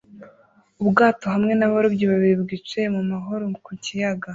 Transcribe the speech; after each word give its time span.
Ubwato 0.81 1.25
hamwe 1.33 1.53
nabarobyi 1.55 2.05
babiri 2.11 2.35
bwicaye 2.43 2.87
mumahoro 2.95 3.43
ku 3.65 3.71
kiyaga 3.83 4.27